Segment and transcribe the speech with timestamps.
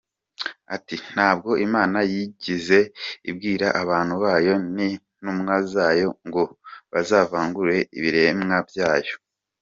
[0.75, 2.77] Ati “Ntabwo Imana yigeze
[3.29, 6.41] ibwira abantu bayo, n’intumwa zayo, ngo
[6.91, 9.15] bazavangure ibiremwa byayo.